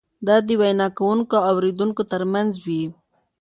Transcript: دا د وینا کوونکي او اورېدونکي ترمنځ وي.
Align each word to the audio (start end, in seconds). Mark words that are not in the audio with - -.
دا 0.27 0.35
د 0.47 0.49
وینا 0.61 0.87
کوونکي 0.97 1.35
او 1.39 1.45
اورېدونکي 1.51 2.03
ترمنځ 2.11 2.51
وي. 2.65 2.83